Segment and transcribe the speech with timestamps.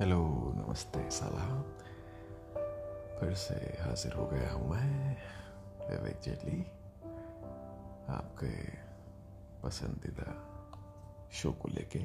[0.00, 1.62] Hello, नमस्ते साला
[3.20, 5.16] फिर से हाजिर हो गया हूँ मैं,
[5.90, 6.60] विवेक जेटली,
[8.12, 8.70] आपके
[9.62, 10.30] पसंदीदा
[11.32, 11.98] शो को लेके,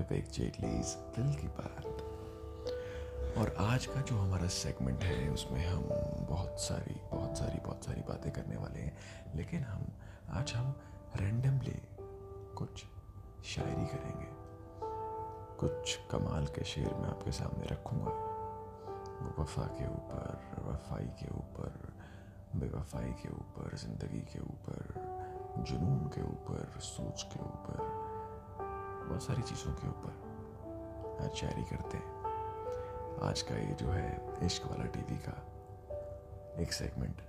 [0.00, 1.84] विवेक जेटली दिल की बात।
[3.38, 5.82] और आज का जो हमारा सेगमेंट है, उसमें हम
[6.26, 8.98] बहुत सारी बहुत सारी बहुत सारी बातें करने वाले हैं।
[9.34, 9.86] लेकिन हम,
[10.30, 10.80] आज हम
[11.16, 11.82] रैंडमली
[12.54, 12.84] कुछ
[13.44, 14.31] शायरी करेंगे।
[15.62, 18.12] कुछ कमाल के शेर मैं आपके सामने रखूँगा।
[19.22, 21.92] वो वफा के ऊपर, वफाई के ऊपर,
[22.56, 24.94] बेवफाई के ऊपर, ज़िंदगी के ऊपर,
[25.58, 27.78] जुनून के ऊपर, सोच के ऊपर,
[29.08, 34.66] बहुत सारी चीज़ों के ऊपर आज शायरी करते हैं। आज का ये जो है इश्क
[34.66, 35.38] वाला टीवी का
[36.62, 37.22] एक सेगमेंट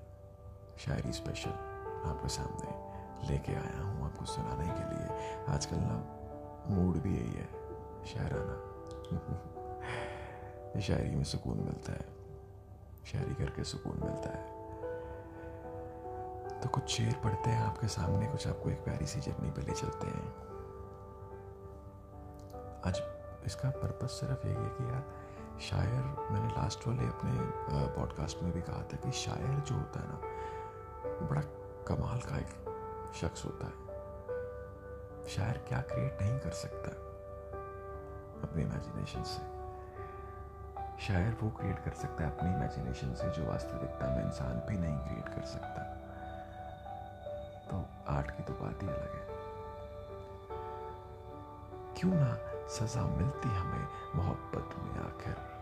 [0.79, 1.49] शायरी स्पेशल
[2.09, 2.71] आपके सामने
[3.29, 6.19] लेके आया हूँ आपको सुनाने के लिए। आजकल ना
[6.69, 7.62] मूड भी यही है।
[8.05, 8.69] शायराना।
[10.79, 12.13] शायरी में सुकून मिलता है।
[13.05, 14.53] शायरी करके सुकून मिलता है।
[16.61, 19.71] तो कुछ शेर पढ़ते हैं आपके सामने, कुछ आपको एक प्यारी सी जर्नी पे ले
[19.71, 20.35] चलते हैं।
[22.85, 23.01] आज
[23.45, 25.03] इसका पर्पज सिर्फ़ यही है कि यार,
[25.61, 27.31] शायर, मैंने लास्ट वाले अपने
[27.87, 30.19] पॉडकास्ट में भी कहा था कि शायर जो होता है ना,
[31.27, 31.41] बड़ा
[31.87, 32.49] कमाल का एक
[33.21, 33.73] शख्स होता है।
[35.25, 37.12] शायर क्या क्रिएट नहीं कर सकता।
[38.43, 39.53] अपनी इमेजिनेशन से।
[41.05, 44.97] शायर वो क्रिएट कर सकता है अपनी इमेजिनेशन से, जो वास्तविकता में इंसान भी नहीं
[44.97, 45.83] क्रिएट कर सकता।
[47.71, 49.33] तो आर्ट की तो बात ही अलग है।
[51.97, 55.53] क्यों ना सजा मिलती हमें मोहब्बत में आखिर?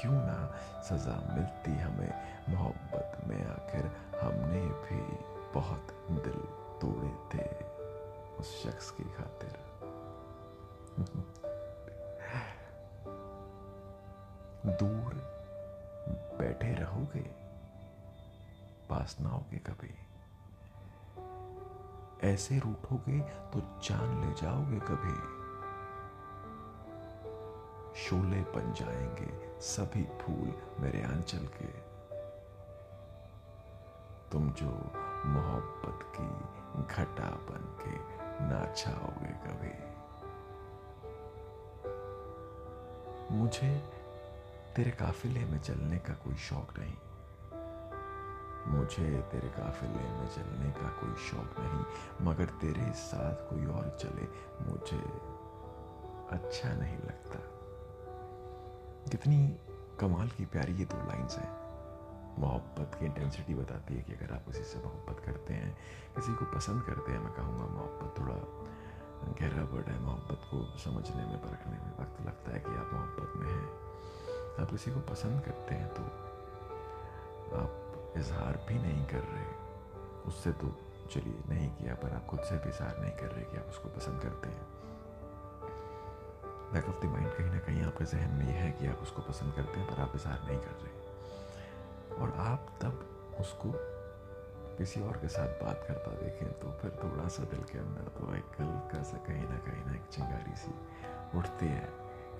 [0.00, 3.86] क्यों ना सजा मिलती हमें मोहब्बत में आखिर?
[4.20, 5.00] हमने भी
[5.54, 6.38] बहुत दिल
[6.80, 7.64] तोड़े थे
[8.36, 9.71] उस शख्स की खातिर।
[14.66, 15.14] दूर
[16.38, 17.20] बैठे रहोगे,
[18.90, 19.94] पास ना होगे कभी।
[22.28, 25.42] ऐसे रूठोगे तो जान ले जाओगे कभी।
[28.00, 31.92] शोले बन जाएँगे सभी फूल मेरे आंचल के।
[34.30, 34.66] तुम जो
[35.26, 36.26] मोहब्बत की
[36.94, 40.01] घटा बन के नाचाओगे कभी।
[43.32, 43.90] मुझे
[44.76, 46.94] तेरे काफिले में चलने का कोई शौक नहीं।
[48.66, 51.84] मुझे तेरे काफिले में चलने का कोई शौक नहीं,
[52.26, 54.24] मगर तेरे साथ कोई और चले
[54.70, 54.98] मुझे
[56.36, 57.38] अच्छा नहीं लगता।
[59.10, 59.56] कितनी
[60.00, 61.62] कमाल की प्यारी ये दो लाइंस हैं।
[62.38, 65.78] मोहब्बत की इंटेंसिटी बताती है कि अगर आप किसी से मोहब्बत करते हैं,
[66.16, 68.34] किसी को पसंद करते हैं, मैं कहूँगा मोहब्बत थोड़ा
[69.40, 73.36] गहरा वर्ड है मोहब्बत को समझने में, परखने में। वक्त लगता है कि आप मोहब्बत
[73.36, 73.68] में हैं।
[74.62, 76.02] आप किसी को पसंद करते हैं तो
[77.56, 79.46] आप इजहार भी नहीं कर रहे।
[80.26, 80.68] उससे तो
[81.10, 83.88] चलिए, नहीं किया पर आप खुद से भी इजहार नहीं कर रहे कि आप उसको
[83.88, 84.66] पसंद करते हैं।
[86.72, 89.22] बैक ऑफ़ द माइंड कहीं ना कहीं आपके जहन में यह है कि आप उसको
[89.22, 90.94] पसंद करते हैं, पर आप इजहार नहीं कर रहे।
[92.16, 92.94] और आप तब
[93.40, 93.68] उसको
[94.82, 98.34] किसी और के साथ बात करता देखें तो फिर थोड़ा सा दिल के अंदर तो
[98.34, 100.72] एक हल्का सा कहीं ना कहीं ना एक चिंगारी सी
[101.38, 101.88] उठती है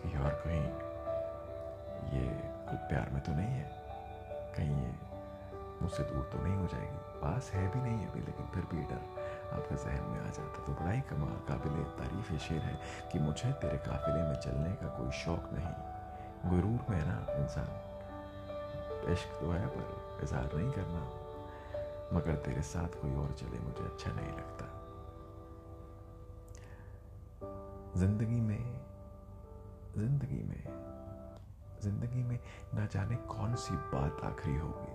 [0.03, 0.65] कि और कहीं
[2.19, 2.29] ये
[2.89, 3.71] प्यार में तो नहीं है।
[4.57, 4.93] कहीं ये
[5.83, 9.23] मुझसे दूर तो नहीं हो जाएगी। पास है भी नहीं अभी, लेकिन फिर भी डर
[9.53, 12.81] आपके जहन में आ जाता तो बड़ा ही कमाल, काबिल तारीफ़ शेर है
[13.13, 15.75] कि मुझे तेरे काफिले में चलने का कोई शौक नहीं।
[16.51, 17.71] गुरूर में ना, इंसान।
[19.13, 21.22] इश्क तो है, पर इजहार नहीं करना।
[22.13, 24.71] मगर तेरे साथ कोई और चले, मुझे अच्छा नहीं लगता।
[27.97, 28.81] ज़िंदगी में
[29.97, 30.65] ज़िंदगी में
[31.83, 32.39] ज़िंदगी में
[32.75, 34.95] ना जाने कौन सी बात आखिरी होगी।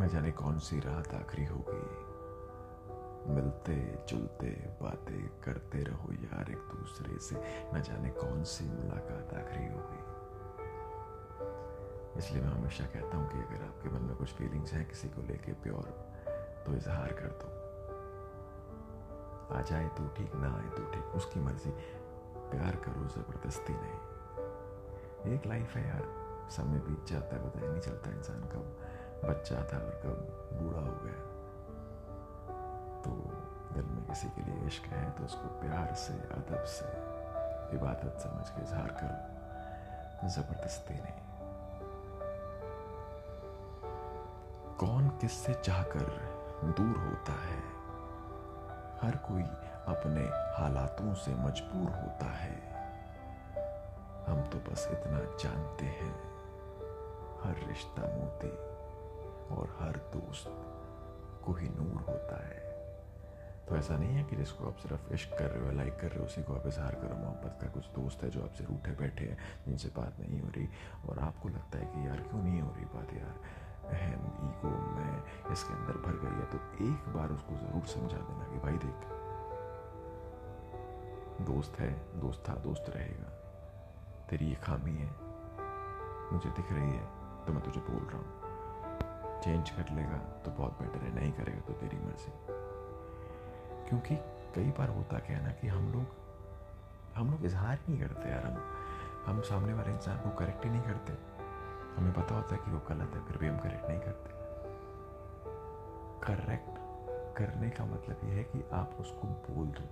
[0.00, 1.84] न जाने कौन सी रात आखिरी होगी।
[3.34, 3.76] मिलते,
[4.08, 4.50] जुलते,
[4.82, 7.36] बातें करते रहो यार एक दूसरे से।
[7.74, 10.05] न जाने कौन सी मुलाकात आखिरी होगी।
[12.18, 15.22] इसलिए मैं हमेशा कहता हूँ कि अगर आपके मन में कुछ फीलिंग्स हैं किसी को
[15.22, 15.88] लेके प्योर
[16.66, 17.48] तो इजहार कर दो।
[19.54, 21.70] आ जाए तो ठीक, ना आए तो ठीक, उसकी मर्ज़ी।
[22.50, 26.04] प्यार करो, ज़बरदस्ती नहीं। एक लाइफ है यार,
[26.50, 28.76] समय बीत जाता है, पता ही नहीं चलता इंसान कब
[29.24, 30.18] बच्चा था और कब
[30.62, 31.20] बूढ़ा हो गया।
[33.02, 33.10] तो
[33.74, 36.86] दिल में किसी के लिए इश्क है तो उसको प्यार से, अदब से,
[37.76, 41.25] इबादत समझ के इजहार करो। ज़बरदस्ती नहीं।
[44.78, 47.58] कौन किससे चाहकर दूर होता है?
[49.02, 49.42] हर कोई
[49.94, 50.22] अपने
[50.62, 52.56] हालातों से मजबूर होता है।
[54.28, 56.14] हम तो बस इतना जानते हैं।
[57.42, 58.50] हर रिश्ता मोती
[59.56, 60.46] और हर दोस्त
[61.44, 62.66] कोई नूर होता है।
[63.68, 66.18] तो ऐसा नहीं है कि जिसको आप सिर्फ़ इश्क कर रहे हो, लाइक कर रहे
[66.18, 69.24] हो, उसी को आप इजहार करो मोहब्बत का कुछ दोस्त है जो आपसे रूठे बैठे
[69.24, 70.68] हैं, जिनसे बात नहीं हो रही।
[71.08, 73.65] और आपको लगता है कि यार क्यों नहीं हो रही बात यार?
[73.88, 78.44] अहम ईगो में इसके अंदर भर गई है तो एक बार उसको ज़रूर समझा देना
[78.48, 78.98] कि भाई देख,
[81.46, 81.90] दोस्त है,
[82.20, 83.28] दोस्त था, दोस्त रहेगा।
[84.30, 85.10] तेरी ये खामी है,
[86.32, 87.04] मुझे दिख रही है
[87.46, 91.60] तो मैं तुझे बोल रहा हूँ। चेंज कर लेगा तो बहुत बेटर है, नहीं करेगा
[91.60, 92.32] तो तेरी मर्ज़ी।
[93.88, 94.16] क्योंकि
[94.54, 96.06] कई बार होता क्या है ना कि हम लोग
[97.16, 98.56] हम लोग इजहार नहीं करते यार, हम
[99.26, 101.12] हम सामने वाले इंसान को करेक्ट ही नहीं करते।
[101.96, 104.34] हमें पता होता है कि वो गलत है, फिर भी हम करेक्ट नहीं करते।
[106.26, 106.78] करेक्ट
[107.36, 109.88] करने का मतलब ये है कि आप उसको बोल दो।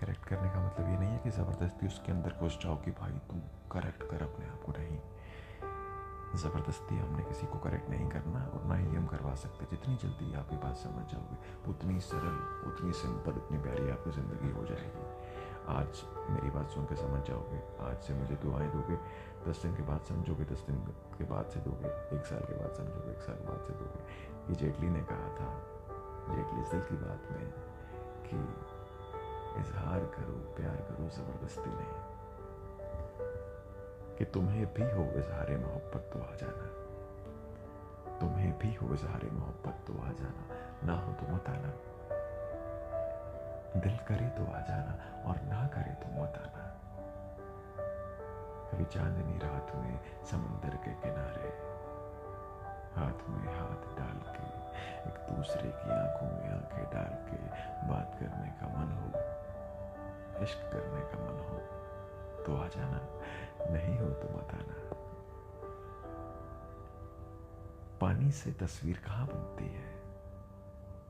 [0.00, 3.12] करेक्ट करने का मतलब ये नहीं है कि ज़बरदस्ती उसके अंदर घुस जाओ कि भाई
[3.30, 3.40] तू
[3.72, 4.98] करेक्ट कर अपने आप को नहीं।
[6.36, 10.34] ज़बरदस्ती हमने किसी को करेक्ट नहीं करना और ना ही हम करवा सकते। जितनी जल्दी
[10.34, 11.36] आप ये बात समझ जाओगे,
[11.70, 12.36] उतनी सरल,
[12.68, 15.06] उतनी सिंपल उतनी प्यारी आपकी ज़िंदगी हो जाएगी।
[15.68, 17.58] आज मेरी बात सुन के समझ जाओगे,
[17.88, 18.96] आज से मुझे दुआएँ दोगे
[19.48, 20.76] दस दिन के बाद समझोगे, दस दिन
[21.18, 23.98] के बाद से दोगे, एक साल के बाद समझोगे, एक साल के बाद से दोगे।
[24.48, 25.62] ये जेटली ने कहा था,
[26.34, 27.52] जेटली दिल की बात में,
[28.26, 28.36] कि
[29.60, 32.18] इजहार करो, प्यार करो, ज़बरदस्ती नहीं।
[34.16, 36.88] कि तुम्हें भी हो इजहार मोहब्बत तो आ जाना।
[38.20, 40.48] तुम्हें भी हो इजहार मोहब्बत तो आ जाना।
[40.86, 41.72] ना हो तो मत आना।
[43.80, 46.67] दिल करे तो आ जाना, और ना करे तो मत आना।
[48.70, 50.00] कभी चांदनी रात में
[50.30, 51.50] समंदर के किनारे,
[52.96, 54.46] हाथ में हाथ डाल के,
[55.10, 57.38] एक दूसरे की आँखों में आँखें डाल के
[57.88, 59.08] बात करने का मन हो,
[60.42, 61.58] इश्क करने का मन हो
[62.44, 63.00] तो आ जाना,
[63.70, 64.76] नहीं हो तो बताना
[68.00, 69.86] पानी से तस्वीर कहाँ बनती है?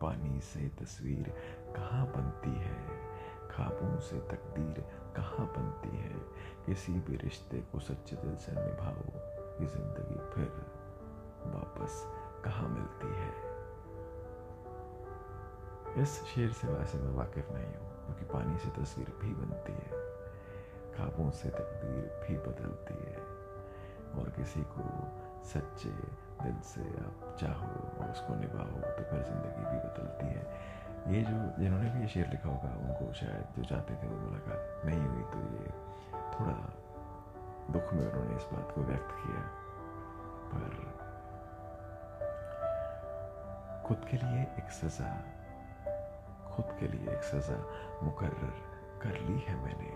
[0.00, 1.28] पानी से तस्वीर
[1.76, 2.76] कहाँ बनती है?
[3.50, 4.18] खाबों से
[4.58, 4.84] तकदीर
[5.16, 6.14] कहाँ बनती है?
[6.66, 9.04] किसी भी रिश्ते को सच्चे दिल से निभाओ,
[9.60, 10.50] ये ज़िंदगी फिर
[11.54, 12.04] वापस
[12.44, 13.32] कहाँ मिलती है?
[16.02, 20.06] इस शेर से वैसे मैं वाकिफ नहीं हूँ, क्योंकि पानी से तस्वीर भी बनती है
[20.96, 23.18] ख्वाबों से तकदीर भी बदलती है,
[24.18, 24.84] और किसी को
[25.44, 25.90] सच्चे
[26.42, 30.44] दिल से आप चाहो और उसको निभाओ तो फिर ज़िंदगी भी बदलती है।
[31.06, 34.60] ये जो जिन्होंने भी ये शेर लिखा होगा, उनको शायद जो चाहते थे वो मुलाकात
[34.86, 35.70] नहीं हुई तो ये
[36.34, 36.56] थोड़ा
[37.72, 39.42] दुख में उन्होंने इस बात को व्यक्त किया।
[40.52, 40.72] पर
[43.86, 45.10] खुद के लिए एक सज़ा,
[46.50, 47.58] खुद के लिए एक सज़ा
[48.02, 48.52] मुकर्र
[49.02, 49.90] कर ली है मैंने।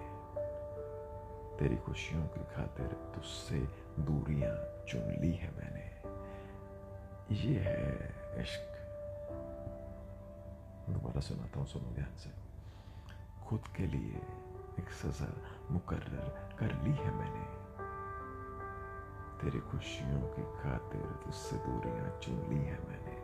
[1.59, 3.59] तेरी खुशियों की खातिर तुझसे
[4.01, 4.55] दूरियाँ
[4.89, 5.87] चुन ली है मैंने।
[7.37, 7.93] ये है
[8.43, 8.72] इश्क
[10.89, 12.31] दोबारा सुनाता हूँ सुनो ध्यान से।
[13.49, 14.21] खुद के लिए
[14.79, 15.29] एक सजा
[15.71, 16.15] मुकर्र
[16.59, 17.45] कर ली है मैंने।
[19.41, 23.21] तेरी खुशियों की खातिर तुझसे दूरियाँ चुन ली है मैंने।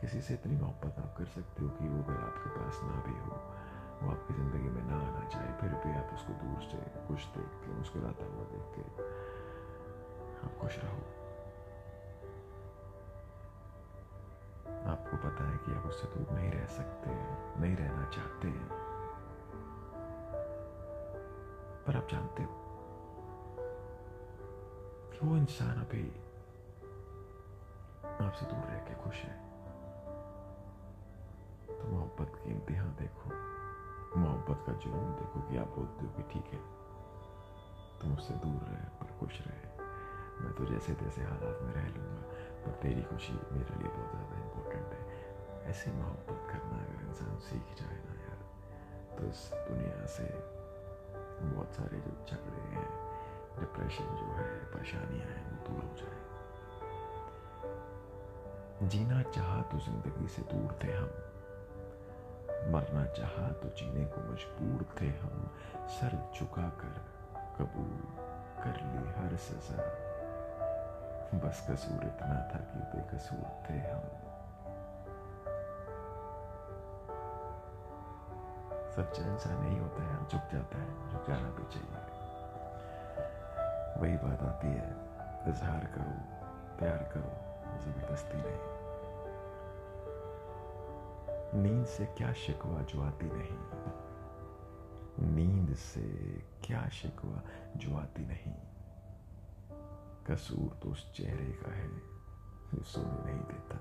[0.00, 3.18] किसी से इतनी मोहब्बत आप कर सकते हो कि वो अगर आपके पास ना भी
[3.18, 3.36] हो,
[4.02, 7.50] वो आपकी ज़िंदगी में ना आना चाहे, फिर भी आप उसको दूर से खुश देख
[7.64, 9.02] के, मुस्कुराता हुआ देख के
[10.46, 11.17] आप खुश रहो।
[15.08, 18.68] आपको पता है कि आप उससे दूर नहीं रह सकते हैं, नहीं रहना चाहते हैं।
[21.86, 22.56] पर आप जानते हो
[25.12, 26.02] कि वो इंसान अभी
[28.26, 29.36] आपसे दूर रह के खुश है।
[31.72, 33.30] तो मोहब्बत की इंतहा देखो,
[34.20, 36.60] मोहब्बत का जुनून देखो कि आप बोलते हो कि ठीक है,
[38.00, 39.64] तुम उससे दूर रहे, पर खुश रहे।
[40.40, 42.27] मैं तो जैसे तैसे हालात में रह लूँगा।
[42.64, 45.02] पर तेरी खुशी मेरे लिए बहुत ज़्यादा इम्पोर्टेंट है।
[45.70, 48.40] ऐसे मोहब्बत करना अगर इंसान सीख जाए ना यार
[49.18, 50.26] तो इस दुनिया से
[51.38, 52.88] बहुत सारे जो झगड़े हैं
[53.58, 56.18] डिप्रेशन जो है, परेशानियाँ हैं, वो दूर हो जाए।
[58.88, 61.10] जीना चाह तो ज़िंदगी से दूर थे हम।
[62.72, 65.34] मरना चाह तो जीने को मजबूर थे हम।
[65.88, 66.96] सर झुका कर
[67.58, 67.96] कबूल
[68.62, 69.78] कर ली हर सजा।
[71.34, 74.02] बस कसूर इतना था कि बेकसूर थे हम।
[78.88, 82.18] सच्चा इंसान नहीं होता है, झुक जाता है, झुक जाना भी चाहिए।
[84.00, 84.90] वही बात आती है,
[85.48, 86.38] इजहार करो,
[86.78, 88.78] प्यार करो, ज़बरदस्ती नहीं।
[91.62, 93.58] नींद से क्या शिकवा जो आती नहीं?
[95.34, 96.02] नींद से
[96.64, 97.42] क्या शिकवा
[97.76, 98.54] जो आती नहीं?
[100.30, 101.88] कसूर तो उस चेहरे का है
[102.70, 103.76] जो सोने नहीं देता।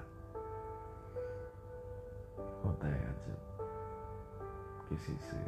[2.64, 3.40] होता है जब
[4.90, 5.42] किसी से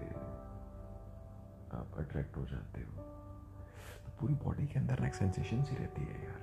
[1.78, 3.04] आप अट्रैक्ट हो जाते हो
[4.06, 6.42] तो पूरी बॉडी के अंदर एक सेंसेशन सी रहती है यार।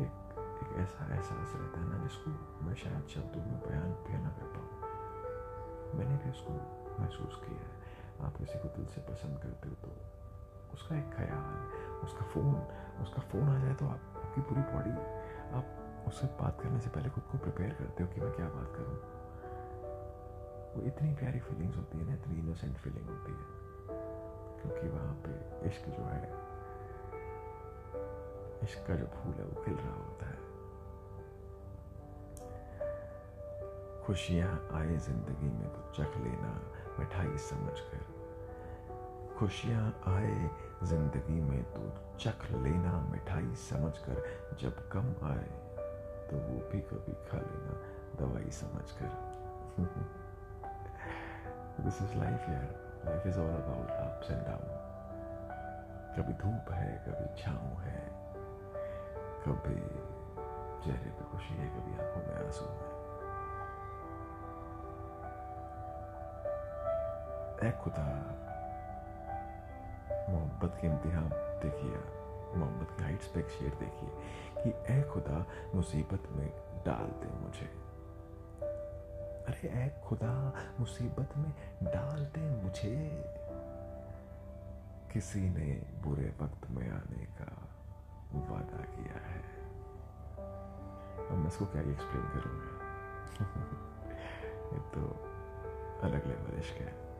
[0.00, 0.12] एक
[0.62, 2.30] एक ऐसा एहसास रहता है ना जिसको
[2.64, 6.52] मैं शायद शब्दों में बयान भी ना कर पाऊँ। मैंने भी उसको
[7.00, 9.90] महसूस किया है। आप किसी को दिल से पसंद करते हो तो
[10.74, 12.54] उसका एक ख्याल उसका फ़ोन
[13.02, 14.90] उसका फ़ोन आ जाए तो आप आपकी पूरी बॉडी
[15.56, 18.70] आप उससे बात करने से पहले खुद को प्रिपेयर करते हो कि मैं क्या बात
[18.76, 18.96] करूँ।
[20.74, 23.44] वो इतनी प्यारी फीलिंग्स होती है ना, इतनी इनोसेंट फीलिंग होती है।
[24.60, 26.22] क्योंकि वहाँ पे इश्क जो है,
[28.62, 30.40] इश्क का जो फूल है वो खिल रहा होता है।
[34.06, 36.52] खुशियाँ आए ज़िंदगी में तो चख लेना,
[36.98, 38.02] मिठाई समझ कर
[39.38, 40.50] खुशियाँ आए
[40.82, 41.82] ज़िंदगी में तो
[42.20, 44.22] चख लेना, मिठाई समझ कर
[44.60, 45.48] जब कम आए
[46.28, 47.74] तो वो भी कभी खा लेना,
[48.18, 49.10] दवाई समझ कर
[51.80, 52.70] दिस इज़ लाइफ यार।
[53.04, 54.66] Life is all about ups and down
[56.16, 58.02] कभी धूप है, कभी छाँव है,
[59.44, 59.80] कभी
[60.84, 62.90] चेहरे पे खुशी है, कभी आँखों में आँसू है।
[67.62, 68.06] ए खुदा
[70.32, 71.28] मोहब्बत के इम्तिहान
[71.62, 71.96] देखिए,
[72.58, 74.10] मोहब्बत की हाइट्स पे एक शेर देखिए
[74.62, 76.50] कि ए खुदा मुसीबत में
[76.86, 77.66] डाल दे मुझे।
[79.48, 83.24] अरे ए खुदा मुसीबत में डाल दे मुझे।
[85.12, 87.68] किसी ने बुरे वक्त में आने का
[88.34, 89.42] वादा किया है।
[91.28, 92.78] अब मैं इसको क्या एक्सप्लेन करूँगा
[94.94, 95.32] तो
[96.02, 97.11] अलग लेवल इश्क है।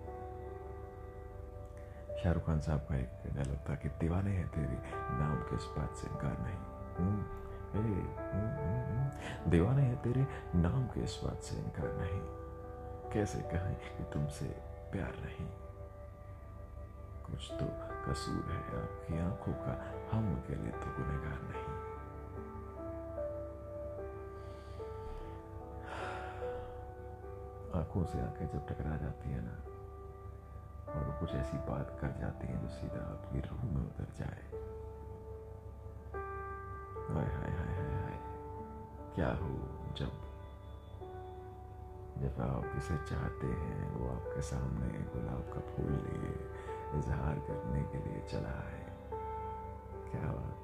[2.23, 4.77] शाहरुख खान साहब का एक डायलॉग था कि दीवाने हैं तेरी
[5.19, 6.57] नाम के इस बात से इनकार नहीं।
[6.97, 7.23] हम्म,
[7.79, 12.21] हम्म, हम्म, दीवाने हैं तेरे नाम के इस बात से इनकार नहीं।
[13.13, 14.45] कैसे कहें कि तुमसे
[14.93, 15.49] प्यार नहीं?
[17.27, 17.67] कुछ तो
[18.09, 21.93] कसूर है आपकी आँखों का हम अकेले तो गुनहगार नहीं।
[27.81, 29.72] आँखों से आँखें जब टकरा जाती है ना
[30.93, 34.73] और कुछ ऐसी बात कर जाते हैं जो सीधा आपकी रूह में उतर जाए।
[37.15, 38.19] हाय हाय हाय हाय हाय।
[39.15, 39.49] क्या हो
[39.97, 40.33] जब?
[42.19, 46.51] जब आप जिसे चाहते हैं, वो आपके सामने गुलाब का फूल लिए,
[46.99, 48.93] इजहार करने के लिए चला है
[50.11, 50.59] क्या बात?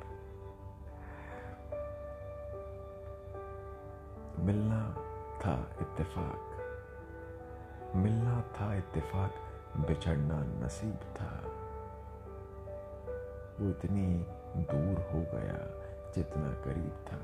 [4.39, 4.95] मिलना
[5.39, 6.45] था इत्तेफाक।
[7.97, 11.43] मिलना था इत्तेफाक। बिछड़ना नसीब था।
[13.61, 15.79] वो इतनी दूर हो गया
[16.13, 17.19] जितना करीब था।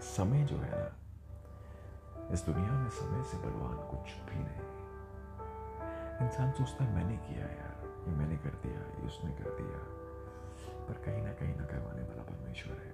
[0.00, 0.96] समय जो है ना,
[2.30, 4.72] इस दुनिया में समय से बलवान कुछ भी नहीं।
[6.28, 10.02] इंसान सोचता है, मैंने किया यार, ये मैंने कर दिया, ये उसने कर दिया।
[10.86, 12.92] पर कहीं ना कहीं ना करवाने वाला परमेश्वर है।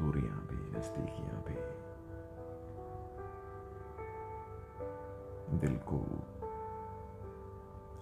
[0.00, 1.84] दूरियाँ भी, नजदीकियाँ भी
[5.58, 5.98] दिल को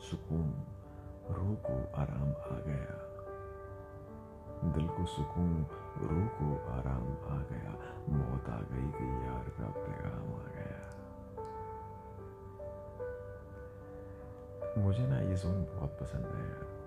[0.01, 0.67] सुकून,
[1.31, 3.13] रूह को आराम आ गया।
[4.73, 5.67] दिल को सुकून,
[6.03, 7.71] रूह को आराम आ गया।
[8.09, 10.83] मौत आ गई कि यार का पैगाम आ गया।
[14.79, 16.83] मुझे ना ये जोन बहुत पसंद है।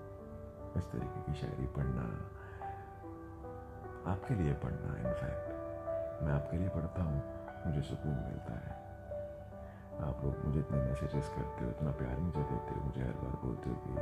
[0.76, 2.30] इस तरीके की शायरी पढ़ना,
[4.12, 5.56] आपके लिए पढ़ना इनफैक्ट
[6.22, 7.22] मैं आपके लिए पढ़ता हूँ।
[7.66, 8.85] मुझे सुकून मिलता है।
[9.96, 13.36] आप लोग मुझे इतने मैसेजेस करते हो, इतना प्यार मुझे देते हो, मुझे हर बार
[13.44, 13.92] बोलते हो कि,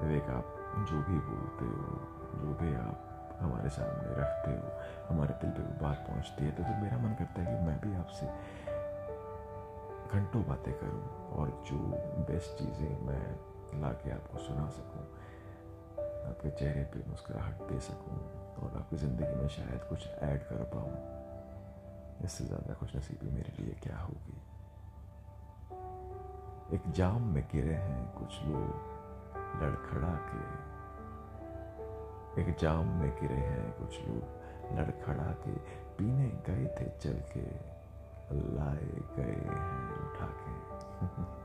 [0.00, 0.46] विवेक, आप
[0.90, 1.98] जो भी बोलते हो,
[2.40, 3.10] जो भी आप
[3.40, 4.68] हमारे सामने रखते हो,
[5.08, 7.78] हमारे दिल पे वो बात पहुँचती है तो फिर मेरा मन करता है कि मैं
[7.80, 8.26] भी आपसे
[10.14, 11.02] घंटों बातें करूँ
[11.34, 11.78] और जो
[12.30, 15.04] बेस्ट चीज़ें मैं ला के आपको सुना सकूँ,
[16.30, 18.18] आपके चेहरे पे मुस्कुराहट दे सकूँ
[18.62, 20.94] और आपकी ज़िंदगी में शायद कुछ ऐड कर पाऊँ,
[22.24, 24.40] इससे ज़्यादा खुश नसीबी मेरे लिए क्या होगी?
[26.72, 28.68] एक जाम में गिरे हैं कुछ लोग
[29.62, 30.64] लड़खड़ा के।
[32.42, 34.22] एक जाम में गिरे हैं कुछ लोग
[34.78, 35.50] लड़खड़ा के।
[35.98, 37.40] पीने गए थे चल के,
[38.32, 40.50] लाए गए हैं उठा के।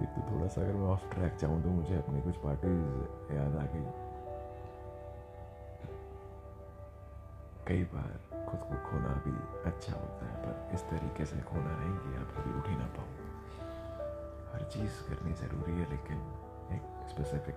[0.00, 3.56] ये तो थोड़ा सा अगर मैं ऑफ़ ट्रैक चाहूँ तो मुझे अपनी कुछ पार्टीज़ याद
[3.56, 3.90] आ गई।
[7.66, 11.98] कई बार खुद को खोना भी अच्छा होता है, पर इस तरीके से खोना नहीं
[11.98, 13.06] कि आप कभी उठ ही ना पाओ।
[14.54, 16.16] हर चीज़ करनी ज़रूरी है, लेकिन
[16.72, 17.54] एक स्पेसिफिक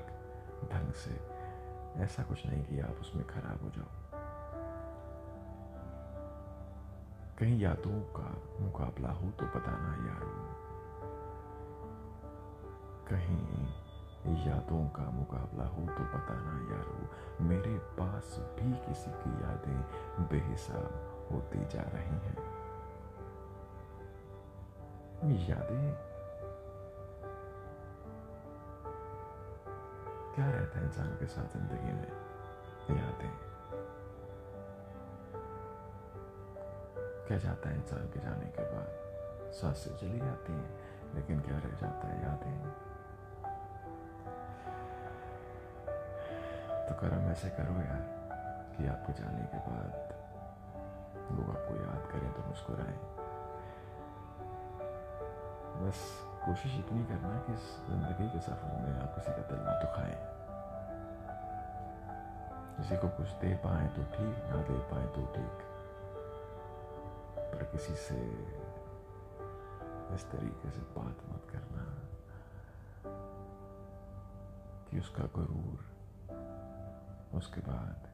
[0.73, 1.33] ढंग से
[2.03, 4.19] ऐसा कुछ नहीं कि आप उसमें खराब हो जाओ।
[7.37, 10.43] कहीं यादों का मुकाबला हो तो बताना यारो।
[13.07, 13.73] कहीं
[14.27, 17.07] यादों का मुकाबला हो तो बताना यारो,
[17.43, 19.81] मेरे पास भी किसी की यादें
[20.27, 22.37] बेहिसाब होती जा रही हैं।
[25.49, 25.93] यादें?
[30.35, 32.11] क्या रहता है इंसान के साथ ज़िंदगी में,
[33.01, 33.31] यादें?
[37.27, 39.51] क्या जाता है इंसान के जाने के बाद?
[39.51, 40.79] साँसें चली जाती हैं,
[41.15, 42.92] लेकिन क्या रह जाता है यादें?
[46.93, 48.01] तो कर्म ऐसे करो यार,
[48.77, 49.93] कि आपके जाने के बाद
[51.33, 52.97] लोग आपको याद करें तो मुस्कुराएँ।
[55.81, 56.01] बस
[56.45, 60.17] कोशिश इतनी करना कि इस ज़िंदगी के सफ़र में आप किसी का दिल ना दुखाएँ।
[62.77, 65.65] किसी को कुछ दे पाए तो ठीक, ना दे पाए तो ठीक।
[67.37, 68.19] पर किसी से
[70.15, 71.87] इस तरीके से बात मत करना
[74.91, 75.92] कि उसका गुरूर
[77.33, 78.09] उसके बाद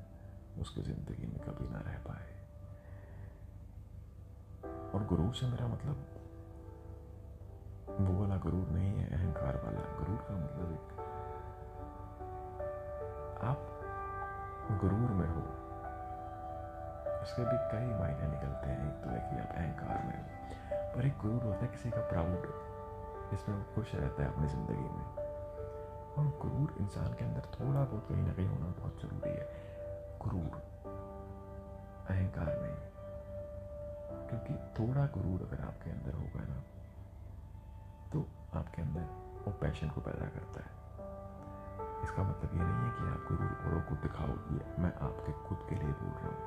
[0.62, 2.28] उसकी ज़िंदगी में कभी ना रह पाए।
[4.94, 5.98] और गुरूर से मेरा मतलब
[8.00, 10.88] वो वाला गुरूर नहीं है, अहंकार वाला। गुरूर का मतलब एक,
[13.44, 13.60] आप
[14.82, 15.44] गुरूर में हो
[17.22, 20.24] इसके भी कई मायने निकलते हैं। एक तो है कि आप अहंकार में हो।
[20.96, 22.44] पर एक गुरूर होता है किसी का प्राउड
[23.32, 25.06] जिसमें वो खुश रहता है अपनी ज़िंदगी में।
[26.20, 29.46] और गुरूर इंसान के अंदर थोड़ा बहुत कहीं ना कहीं होना बहुत ज़रूरी है।
[30.24, 30.56] गुरूर,
[32.10, 32.78] अहंकार नहीं
[34.30, 36.60] क्योंकि थोड़ा गुरूर अगर आपके अंदर होगा ना
[38.14, 38.25] तो
[38.60, 39.05] आपके अंदर
[39.46, 40.77] वो पैशन को पैदा करता है।
[42.03, 45.66] इसका मतलब ये नहीं है कि आप गुरूर औरों को दिखाओ ये मैं आपके खुद
[45.70, 46.42] के लिए बोल रहा हूँ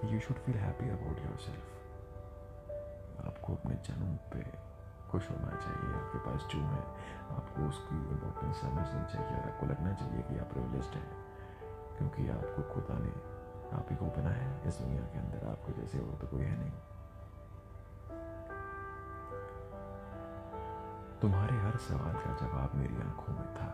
[0.00, 4.42] कि you should feel happy about yourself आपको अपने जन्म पे
[5.10, 6.82] खुश होना चाहिए, आपके पास जो है,
[7.30, 11.28] आपको उसकी इम्पोर्टेंस समझनी चाहिए, और आपको लगना चाहिए कि आप प्रिविलेज्ड हैं।
[11.98, 13.38] क्योंकि आपको खुदा ने
[13.76, 16.58] आप ही को बनाया है, इस दुनिया के अंदर आपको जैसे और तो कोई है
[16.58, 16.72] नहीं।
[21.20, 23.70] तुम्हारे हर सवाल का जवाब मेरी आँखों में था,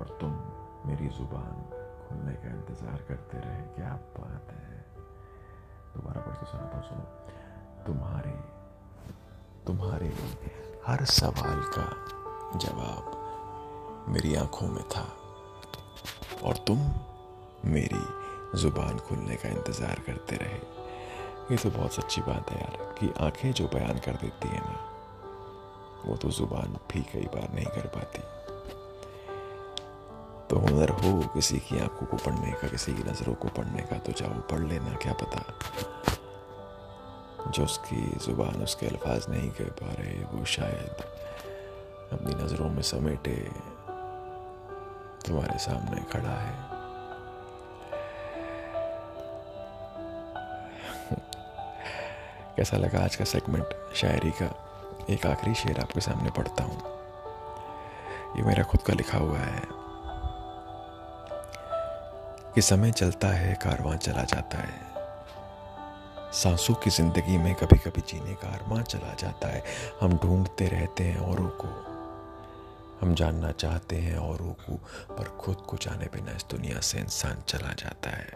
[0.00, 0.32] और तुम
[0.88, 1.54] मेरी ज़ुबान
[2.08, 4.86] खुलने का इंतज़ार करते रहे। क्या बात है?
[5.94, 7.04] दोबारा पढ़ के सुनाता हूँ, सुनो।
[7.86, 8.57] तुम्हारे
[9.68, 10.06] तुम्हारे
[10.86, 11.82] हर सवाल का
[12.58, 15.02] जवाब मेरी आँखों में था
[16.42, 16.78] और तुम
[17.64, 18.00] मेरी
[18.58, 20.58] ज़ुबान खुलने का इंतज़ार करते रहे।
[21.50, 24.78] ये तो बहुत सच्ची बात है यार कि आँखें जो बयान कर देती है ना,
[26.06, 28.22] वो तो ज़ुबान भी कई बार नहीं कर पाती।
[30.50, 33.98] तो हुनर हो किसी की आँखों को पढ़ने का, किसी की नज़रों को पढ़ने का
[33.98, 35.44] तो जाओ पढ़ लेना, क्या पता?
[37.46, 41.02] जो उसकी ज़ुबान उसके अल्फाज नहीं कह पा रहे, वो शायद
[42.12, 43.50] अपनी नज़रों में समेटे,
[45.26, 46.78] तुम्हारे सामने खड़ा है।
[52.56, 54.64] कैसा लगा आज का सेगमेंट शायरी का?
[55.10, 56.82] एक आखिरी शेर आपके सामने पढ़ता हूँ।
[58.36, 59.62] ये मेरा खुद का लिखा हुआ है।
[62.54, 64.87] कि समय चलता है, कारवां चला जाता है।
[66.32, 69.64] सांसों की ज़िंदगी में कभी कभी जीने का अरमान चला जाता है।
[70.00, 71.68] हम ढूंढते रहते हैं औरों को।
[73.00, 74.76] हम जानना चाहते हैं औरों को,
[75.14, 78.30] पर खुद को जाने बिना इस दुनिया से इंसान चला जाता है।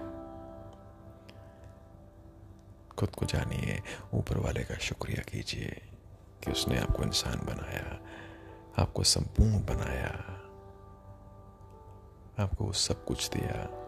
[2.99, 3.83] खुद को जानिए,
[4.15, 5.83] ऊपर वाले का शुक्रिया कीजिए
[6.45, 7.99] कि उसने आपको इंसान बनाया,
[8.79, 10.13] आपको संपूर्ण बनाया,
[12.45, 13.79] आपको सब कुछ दिया,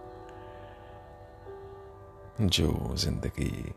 [2.41, 3.75] जो ज़िंदगी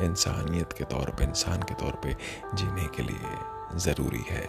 [0.00, 2.16] इंसानियत के तौर पे, इंसान के तौर पे
[2.54, 4.46] जीने के लिए ज़रूरी है।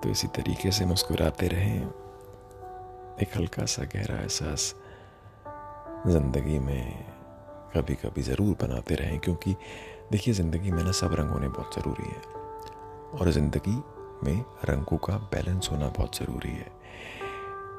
[0.00, 1.82] तो इसी तरीके से मुस्कुराते रहें।
[3.22, 4.74] एक हल्का सा गहरा एहसास
[6.06, 7.04] ज़िंदगी में
[7.76, 9.56] कभी कभी ज़रूर बनाते रहें, क्योंकि
[10.12, 12.22] देखिए, ज़िंदगी में ना सब रंग होने बहुत ज़रूरी है।
[13.20, 13.82] और ज़िंदगी
[14.24, 16.70] में रंगों का बैलेंस होना बहुत ज़रूरी है।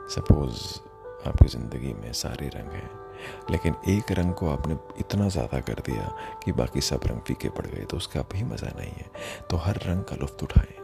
[0.09, 0.79] सपोज़
[1.27, 3.02] आपकी ज़िंदगी में सारे रंग हैं।
[3.49, 7.65] लेकिन एक रंग को आपने इतना ज़्यादा कर दिया कि बाकी सब रंग फीके पड़
[7.65, 9.11] गए तो उसका भी मज़ा नहीं है।
[9.49, 10.75] तो हर रंग का लुफ्त उठाएँ।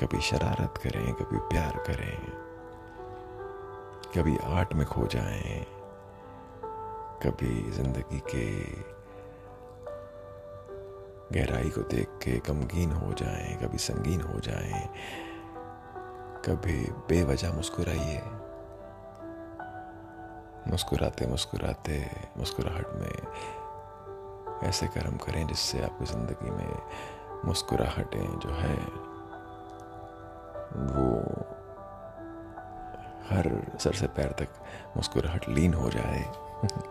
[0.00, 2.18] कभी शरारत करें, कभी प्यार करें।
[4.16, 5.64] कभी आर्ट में खो जाएँ।
[7.22, 8.46] कभी ज़िंदगी के
[11.32, 14.88] गहराई को देख के गमगीन हो जाएँ, कभी संगीन हो जाएँ।
[16.44, 18.37] कभी बेवजह मुस्कुराइए।
[20.70, 23.16] मुस्कुराते मुस्कुराते मुस्कुराहट में
[24.68, 26.72] ऐसे कर्म करें जिससे आपकी ज़िंदगी में
[27.44, 28.76] मुस्कुराहटें जो है,
[30.94, 31.08] वो
[33.30, 34.48] हर सर से पैर तक
[34.96, 36.22] मुस्कुराहट लीन हो जाए।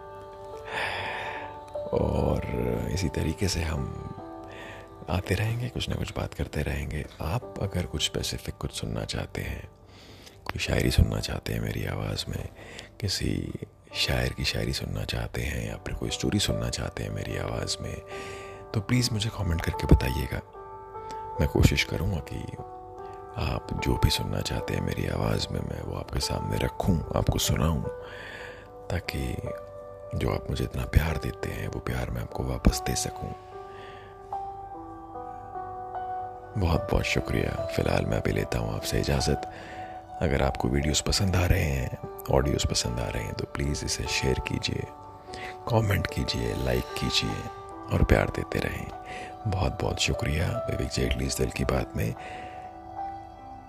[1.94, 2.46] और
[2.92, 4.14] इसी तरीके से हम
[5.10, 9.42] आते रहेंगे, कुछ ना कुछ बात करते रहेंगे। आप अगर कुछ स्पेसिफिक कुछ सुनना चाहते
[9.42, 9.77] हैं
[10.48, 12.50] कोई शायरी सुनना चाहते हैं मेरी आवाज़ में?
[13.00, 13.54] किसी
[13.96, 17.84] शायर की शायरी सुनना चाहते हैं या फिर कोई स्टोरी सुनना चाहते हैं मेरी आवाज़
[17.84, 18.02] में?
[18.74, 20.42] तो प्लीज़ मुझे कमेंट करके बताइएगा।
[21.40, 22.40] मैं कोशिश करूँगा कि
[23.38, 27.40] आप जो भी सुनना चाहते हैं मेरी आवाज़ में, मैं वो आपके सामने रखूँ, आपको
[27.40, 27.84] सुनाऊँ,
[28.90, 29.38] ताकि
[30.16, 33.30] जो आप मुझे इतना प्यार देते हैं, वो प्यार मैं आपको वापस दे सकूँ।
[36.62, 39.52] बहुत बहुत शुक्रिया। फ़िलहाल मैं अभी लेता हूँ आपसे इजाज़त।
[40.22, 41.98] अगर आपको वीडियोस पसंद आ रहे हैं,
[42.32, 44.84] ऑडियोस पसंद आ रहे हैं तो प्लीज़ इसे शेयर कीजिए,
[45.70, 47.40] कमेंट कीजिए, लाइक कीजिए
[47.94, 48.88] और प्यार देते रहें।
[49.48, 52.14] बहुत बहुत शुक्रिया विवेक जेटली इस दिल की बात में।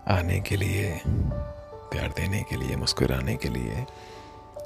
[0.08, 3.86] आने के लिए, प्यार देने के लिए, मुस्कुराने के लिए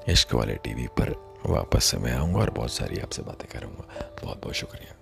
[0.09, 1.15] इश्क वाले टीवी पर
[1.47, 5.02] वापस से मैं आऊँगा और बहुत सारी आपसे बातें करूँगा। बहुत बहुत शुक्रिया।